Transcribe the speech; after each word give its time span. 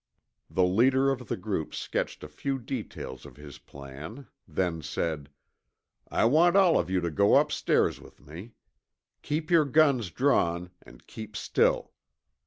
The 0.49 0.63
leader 0.63 1.11
of 1.11 1.27
the 1.27 1.37
group 1.37 1.75
sketched 1.75 2.23
a 2.23 2.27
few 2.27 2.57
details 2.57 3.23
of 3.23 3.37
his 3.37 3.59
plan, 3.59 4.25
then 4.47 4.81
said, 4.81 5.29
"I 6.09 6.25
want 6.25 6.55
all 6.55 6.79
of 6.79 6.89
you 6.89 7.01
to 7.01 7.11
go 7.11 7.35
upstairs 7.35 8.01
with 8.01 8.19
me. 8.19 8.53
Keep 9.21 9.51
your 9.51 9.65
guns 9.65 10.09
drawn 10.09 10.71
an' 10.81 11.01
keep 11.05 11.35
still. 11.37 11.91